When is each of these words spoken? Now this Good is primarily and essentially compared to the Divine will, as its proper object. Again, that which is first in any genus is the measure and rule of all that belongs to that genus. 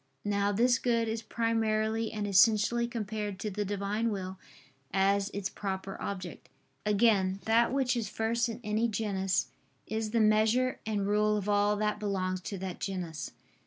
Now 0.25 0.51
this 0.51 0.79
Good 0.79 1.07
is 1.07 1.21
primarily 1.21 2.11
and 2.11 2.25
essentially 2.25 2.87
compared 2.87 3.37
to 3.37 3.51
the 3.51 3.63
Divine 3.63 4.09
will, 4.09 4.39
as 4.91 5.29
its 5.29 5.47
proper 5.47 5.95
object. 6.01 6.49
Again, 6.87 7.39
that 7.45 7.71
which 7.71 7.95
is 7.95 8.09
first 8.09 8.49
in 8.49 8.59
any 8.63 8.87
genus 8.87 9.51
is 9.85 10.09
the 10.09 10.19
measure 10.19 10.79
and 10.87 11.05
rule 11.05 11.37
of 11.37 11.47
all 11.47 11.75
that 11.75 11.99
belongs 11.99 12.41
to 12.41 12.57
that 12.57 12.79
genus. 12.79 13.29